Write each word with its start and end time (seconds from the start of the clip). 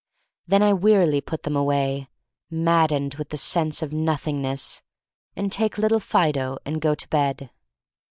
Then 0.47 0.63
I 0.63 0.73
wearily 0.73 1.21
put 1.21 1.43
them 1.43 1.55
away, 1.55 2.07
mad 2.49 2.89
dened 2.89 3.19
with 3.19 3.29
the 3.29 3.37
sense 3.37 3.83
of 3.83 3.93
Nothingness, 3.93 4.81
and 5.35 5.51
take 5.51 5.77
Little 5.77 5.99
Fido 5.99 6.57
and 6.65 6.81
go 6.81 6.95
to 6.95 7.07
bed. 7.07 7.51